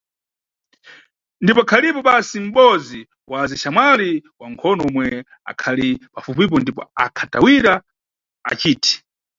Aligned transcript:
Ndipo 1.43 1.59
akhalipo 1.63 1.99
basi 2.09 2.35
mʼbodzi 2.45 2.99
wa 3.31 3.37
azixamwali 3.43 4.09
wa 4.39 4.47
nkhono 4.53 4.81
omwe 4.89 5.07
akhali 5.51 5.89
pafupipo 6.13 6.55
ndipo 6.59 6.81
akhatawira 7.05 7.73
aciti. 8.51 8.93